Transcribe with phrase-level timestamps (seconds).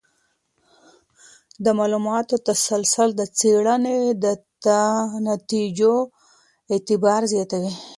[1.63, 4.25] د معلوماتو تسلسل د څېړنې د
[5.29, 5.93] نتیجو
[6.73, 7.73] اعتبار زیاتوي.